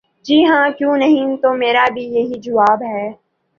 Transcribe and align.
''جی 0.25 0.37
ہاں، 0.45 0.67
کیوں 0.77 0.95
نہیں‘‘ 0.97 1.29
''تو 1.37 1.49
میرا 1.55 1.85
بھی 1.93 2.03
یہی 2.15 2.39
جواب 2.41 2.79
ہے۔ 2.83 3.07